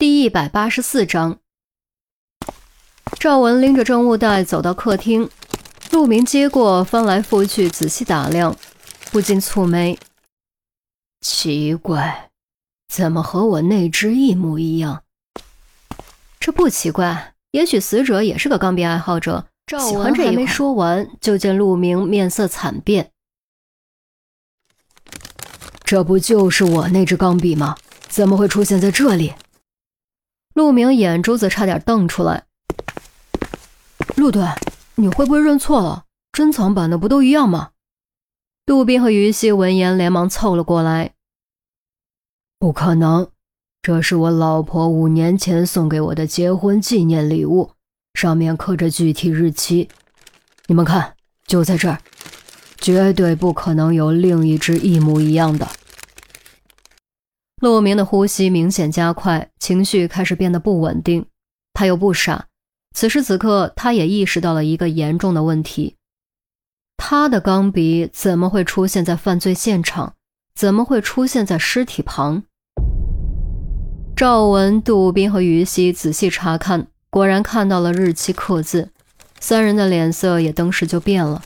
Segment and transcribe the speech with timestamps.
[0.00, 1.40] 第一百八十四章，
[3.18, 5.28] 赵文拎着证物袋走到客厅，
[5.90, 8.56] 陆明接过，翻来覆去仔细打量，
[9.12, 9.98] 不禁蹙眉：
[11.20, 12.30] 奇怪，
[12.88, 15.02] 怎么和我那只一模一样？
[16.40, 19.48] 这不奇怪，也许死者也是个钢笔爱好者。
[19.66, 23.10] 赵文还没说完，就见陆明面色惨变
[25.84, 27.76] ：“这不就是我那支钢笔吗？
[28.08, 29.34] 怎么会出现在这里？”
[30.60, 32.44] 陆明眼珠子差点瞪出来。
[34.16, 34.46] 陆队，
[34.96, 36.04] 你会不会认错了？
[36.32, 37.70] 珍藏版的不都一样吗？
[38.66, 41.14] 杜宾和于西闻言连忙凑了过来。
[42.58, 43.30] 不可能，
[43.80, 47.70] 这是我老婆五年前送给我的结婚纪念礼物，
[48.12, 49.88] 上面刻着具体日期。
[50.66, 51.14] 你们看，
[51.46, 51.98] 就在这儿，
[52.76, 55.66] 绝对不可能有另一只一模一样的。
[57.60, 61.26] 陆明的呼吸明显加快，情绪开始变得不稳定。
[61.74, 62.46] 他又不傻，
[62.94, 65.96] 此时此刻，他也意识到了一个严重的问题：
[66.96, 70.14] 他的钢笔怎么会出现在犯罪现场？
[70.54, 72.44] 怎么会出现在尸体旁？
[74.16, 78.88] 赵文、杜斌和于西仔细查看，果然看到了日期刻字，
[79.38, 81.42] 三人的脸色也登时就变了，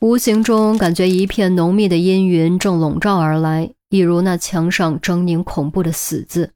[0.00, 3.72] 无形中感觉一片浓密的阴云正笼罩而来。
[3.96, 6.52] 一如那墙上狰狞恐怖的死字。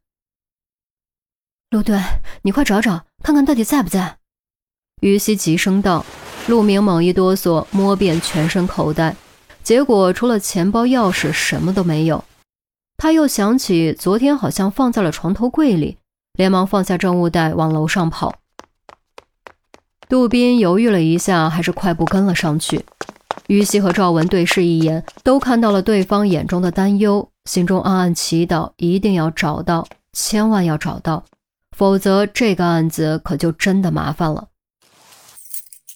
[1.71, 1.99] 陆队，
[2.43, 4.17] 你快找找，看看到底在不在？
[5.01, 6.05] 于西急声道。
[6.47, 9.15] 陆明猛一哆嗦，摸遍全身口袋，
[9.63, 12.23] 结果除了钱包、钥匙，什么都没有。
[12.97, 15.97] 他又想起昨天好像放在了床头柜里，
[16.33, 18.35] 连忙放下证物袋，往楼上跑。
[20.09, 22.85] 杜宾犹豫了一下，还是快步跟了上去。
[23.47, 31.25] 于西和赵文对视一眼，都看到了对方眼中的担忧，心中暗暗祈祷：一定要找到，千万要找到，
[31.75, 34.49] 否则这个案子可就真的麻烦了。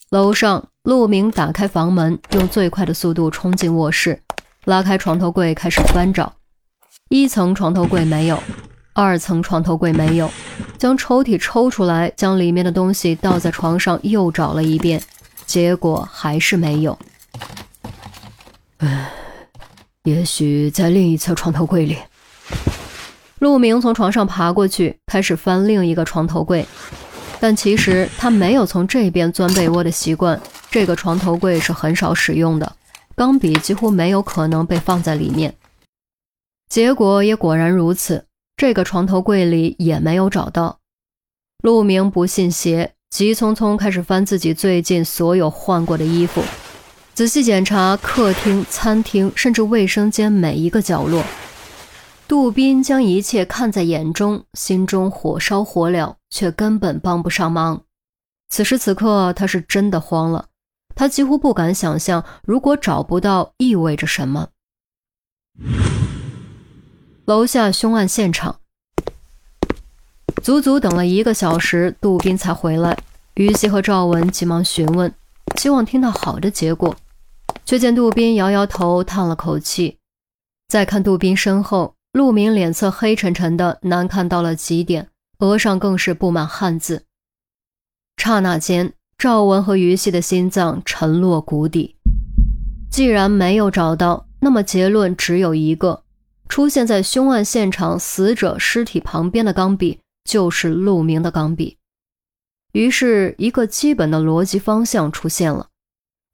[0.10, 4.22] 楼上，陆明打开房门，用最快的速度冲进卧室，
[4.66, 6.34] 拉开床头柜开始翻找。
[7.10, 8.42] 一层床头柜没有，
[8.94, 10.32] 二层床头柜没有，
[10.78, 15.02] 将抽屉抽出来，将里面的东西倒在床上，又找了一遍，
[15.46, 16.98] 结果还是没有。
[18.78, 19.12] 唉，
[20.06, 21.98] 也许在另一侧床头柜里。
[23.40, 26.66] 陆明从床上爬过去，开始翻另一个床头柜，
[27.40, 30.40] 但其实他没有从这边钻被窝的习惯。
[30.70, 32.76] 这个床头柜是很少使用的，
[33.16, 35.56] 钢笔几乎没有可能被放在里面。
[36.70, 40.80] 结果也果然如此，这个床头柜里也没有找到。
[41.64, 46.42] 陆明不信邪，急匆匆开始翻自己最近所有换过的衣服。
[47.16, 51.24] 仔细检查客厅、餐厅，甚至卫生间每一个角落。
[52.28, 57.84] 杜宾将一切看在眼中，心中火烧火燎，却根本帮不上忙。
[58.50, 60.48] 此时此刻，他是真的慌了。
[60.94, 64.50] 他几乎不敢想象，如果找不到，意味着什么。
[67.24, 68.60] 楼下凶案现场，
[70.44, 72.98] 足足等了一个小时，杜宾才回来。
[73.36, 75.14] 于西和赵文急忙询问，
[75.58, 76.94] 希望听到好的结果。
[77.66, 79.98] 却见杜宾摇摇头，叹了口气。
[80.68, 85.10] 再看杜宾身后，陆明脸色黑沉沉的，难看到了极点，
[85.40, 87.04] 额上更是布满汗渍。
[88.18, 91.96] 刹那间，赵文和于西的心脏沉落谷底。
[92.92, 96.04] 既然没有找到，那么结论只有一个：
[96.48, 101.78] 出现在凶案现场死者尸体旁边的钢笔，就是陆明的钢笔。
[102.74, 105.70] 于是，一个基本的逻辑方向出现了。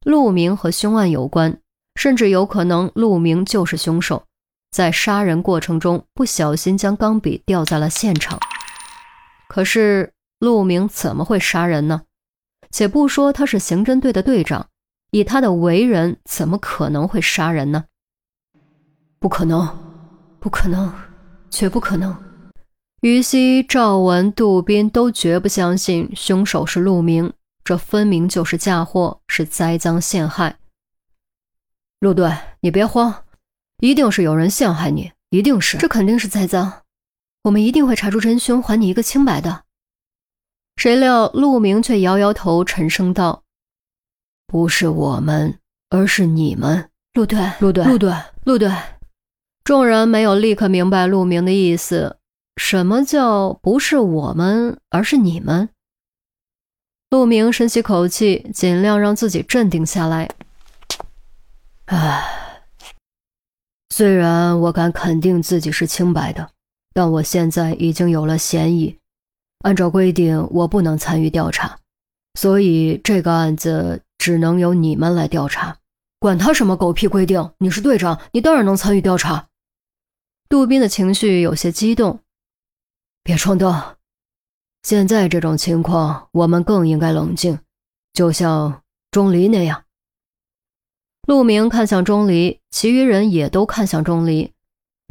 [0.04, 1.60] 陆明和凶案有关，
[1.96, 4.24] 甚至有可能陆明就是凶手，
[4.72, 8.40] 在杀人过程中不小心将钢笔掉在了现场。
[9.48, 12.02] 可是陆明怎么会杀人呢？
[12.72, 14.68] 且不说他是刑侦队的队长，
[15.12, 17.86] 以他的为人，怎么可能会杀人呢？
[19.20, 19.68] 不可能，
[20.40, 20.92] 不可能，
[21.52, 22.16] 绝不可能！
[23.02, 27.32] 于西、赵文、杜斌都绝不相信凶手是陆明。
[27.64, 30.58] 这分明就是嫁祸，是栽赃陷害。
[32.00, 33.24] 陆队，你别慌，
[33.78, 36.82] 一定是有人陷害你，一定是，这肯定是栽赃，
[37.44, 39.64] 我们一定会查出真凶，还你一个清白的。
[40.78, 43.44] 谁料陆明却摇摇头，沉声道
[44.48, 45.60] ：“不是我们，
[45.90, 48.14] 而是你们。”陆队，陆队，陆队，
[48.46, 48.72] 陆队。
[49.64, 52.18] 众人没有立刻明白陆明的意思，
[52.56, 55.70] 什么叫不是我们，而是你们？
[57.12, 60.30] 陆明深吸口气，尽量让自己镇定下来。
[61.88, 62.64] 唉，
[63.90, 66.52] 虽然我敢肯定自己是清白的，
[66.94, 68.98] 但我现在已经有了嫌疑，
[69.66, 71.78] 按照规定，我不能参与调查，
[72.36, 75.76] 所以这个案子只能由你们来调查。
[76.18, 77.52] 管他什么狗屁规定！
[77.58, 79.48] 你是队长，你当然能参与调查。
[80.48, 82.22] 杜宾的情绪有些激动，
[83.22, 83.76] 别冲动。
[84.84, 87.60] 现在这种情况，我们更应该冷静，
[88.14, 89.86] 就像钟离那样。
[91.28, 94.54] 陆明看向钟离，其余人也都看向钟离。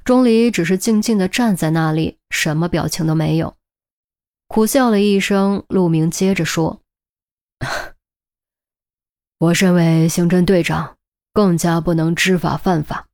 [0.05, 3.57] 钟离只是静静地站在那里，什么表情都没有，
[4.49, 5.65] 苦笑了一声。
[5.69, 6.81] 陆明接着说
[9.39, 10.97] ：“我身为刑侦队长。”
[11.33, 13.07] 更加不能知法犯法。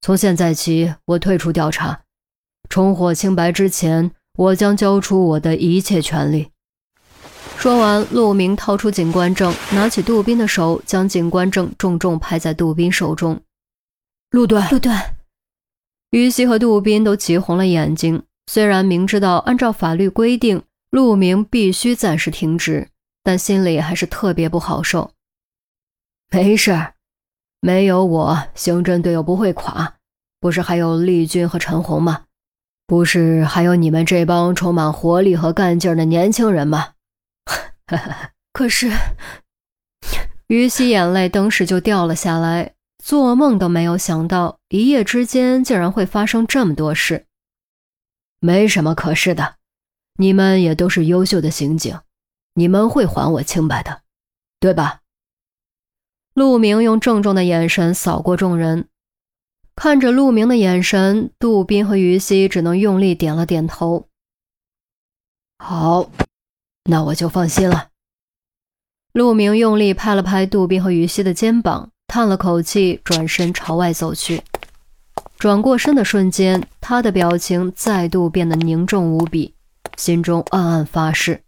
[0.00, 2.02] 从现在起，我退出调查，
[2.68, 6.50] 重获清白之前，我将交出我的一切权利。
[7.58, 13.38] 说完，陆明掏出警官证，拿起杜宾的手，将警官证重重拍在杜宾手中。
[14.30, 14.90] 陆队，陆队，
[16.12, 18.22] 于西和杜宾都急红了眼睛。
[18.46, 22.88] 虽然明知道按照法律规定，陆明必须暂时停职，
[23.22, 25.10] 但心里还是特别不好受。
[26.30, 26.94] 没事儿。
[27.60, 29.96] 没有我，刑侦队又不会垮。
[30.40, 32.22] 不是还有丽君和陈红吗？
[32.90, 36.94] 不是还有你们这帮充满活力和干劲的年轻人吗？
[38.52, 38.90] 可是，
[40.48, 47.26] 于西眼泪登时就掉了下来，做梦都没有想到，一夜之间竟然会发生这么多事。
[48.40, 49.54] 没什么可是的，
[50.16, 51.96] 你们也都是优秀的刑警，
[52.54, 54.00] 你们会还我清白的，
[54.58, 55.02] 对吧？
[56.34, 58.88] 陆明用郑重的眼神扫过众人，
[59.74, 64.06] 看着陆明的眼神，杜宾和于西只能用力点了点头。
[65.58, 66.10] 好，
[66.84, 67.88] 那我就放心了。
[69.12, 74.42] 陆明用力拍了拍杜宾和于西的肩膀，叹了口气，转身朝外走去。
[75.38, 79.54] 转过身的瞬间，他的表情再度变得凝重无比，
[79.96, 81.42] 心中暗暗发誓：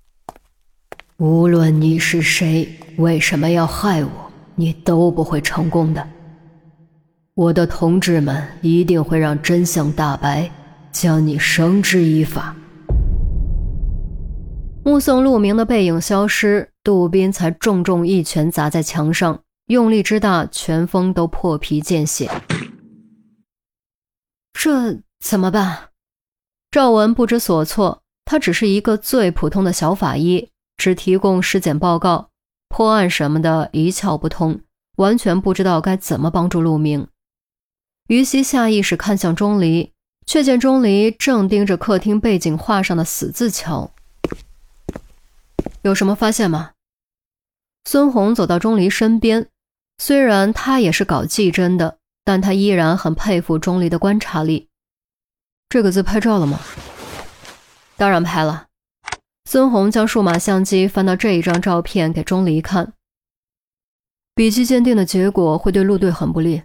[1.19, 4.11] 无论你是谁，为什么要害我？
[4.55, 6.09] 你都不会成功的，
[7.35, 10.51] 我的同志们一定会让真相大白，
[10.93, 12.55] 将你绳之以法。
[14.85, 22.31] 目送陆明的背影消失，杜宾才重重一拳砸在墙上，用力之大，拳锋都破皮见血。
[24.53, 25.89] 这怎么办？
[26.71, 32.29] 赵文不知所措，他只是一个最普通的小法医，只提供尸检报告。
[32.69, 34.61] 破案什么的一窍不通，
[34.97, 37.07] 完全不知道该怎么帮助陆明。
[38.13, 39.91] 于西下意识看向钟离，
[40.27, 43.95] 却见钟离正盯着客厅背景画上的死字瞧。
[45.81, 46.73] 有什么发现吗？
[47.87, 49.49] 孙红走到钟离身边，
[49.97, 54.69] 虽然他也是搞技侦的，但他依然很佩服钟离的观察力。
[55.71, 56.61] 这个字拍照了吗？
[57.97, 58.67] 当然拍了。
[59.49, 62.93] 孙红将数码相机翻到这一张照片给钟离看。
[64.35, 66.65] 笔迹鉴定的结果会对陆队很不利。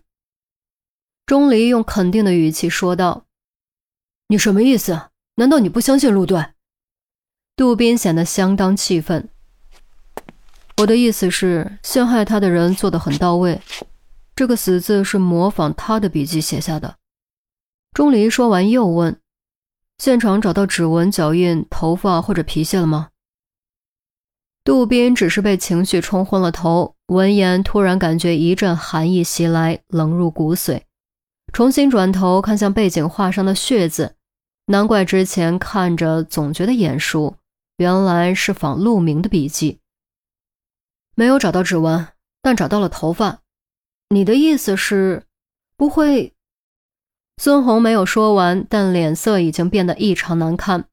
[1.28, 3.26] 钟离用肯定的语气说道
[4.30, 5.10] ：“你什么意思？
[5.36, 6.54] 难道你不相信陆队？”
[7.58, 9.28] 杜宾显得相当气愤。
[10.78, 13.62] 我的意思是，陷害他的人做的很到位。
[14.38, 16.96] 这个死字是模仿他的笔迹写下的。
[17.92, 19.20] 钟离说完又问。
[19.98, 23.10] 现场找到指纹、脚印、头发或者皮屑了吗？
[24.64, 30.84] 杜宾只是被情绪冲昏了头，闻言突然感觉一阵寒意袭来，冷入骨髓。
[31.54, 34.16] 重新转头看向背景画上的血字，
[34.68, 37.36] 难怪之前看着总觉得眼熟，
[37.78, 39.80] 原来是仿陆明的笔迹。
[41.16, 42.08] 没有找到指纹，
[42.42, 43.40] 但找到了头发。
[44.10, 45.24] 你的意思是，
[45.76, 46.34] 不会？
[47.42, 50.86] 孙红没有说完，但脸色已经变得异常难看，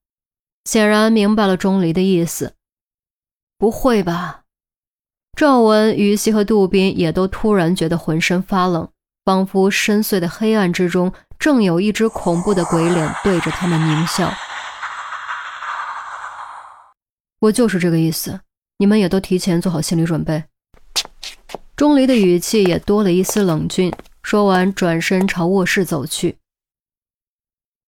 [0.64, 2.54] 显然明白了钟离的意思。
[3.58, 4.44] 不会吧？
[5.36, 8.88] 赵文、于西和杜宾也都突然觉得浑身发冷，
[9.24, 14.32] 仿佛深邃的黑暗之中正有一只恐怖的鬼脸对着他们狞笑。
[17.40, 18.40] 我就是这个意思，
[18.78, 20.44] 你们也都提前做好心理准备。
[21.76, 23.92] 钟离的语气也多了一丝冷峻。
[24.22, 26.38] 说完，转身朝卧室走去。